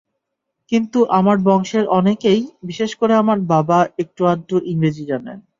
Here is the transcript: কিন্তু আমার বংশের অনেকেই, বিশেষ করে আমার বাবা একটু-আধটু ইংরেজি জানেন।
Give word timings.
কিন্তু 0.71 0.99
আমার 1.09 1.37
বংশের 1.43 1.85
অনেকেই, 1.89 2.41
বিশেষ 2.63 2.91
করে 2.95 3.13
আমার 3.13 3.37
বাবা 3.47 3.79
একটু-আধটু 3.97 4.55
ইংরেজি 4.65 5.03
জানেন। 5.05 5.37